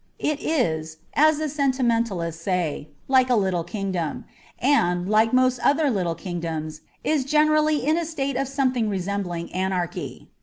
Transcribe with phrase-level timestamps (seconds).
[0.17, 4.25] It is, as the sentimentalists say, like a little kingdom,
[4.57, 10.31] and, like most other little kingdoms, is generally in a state of something resembling anarchy.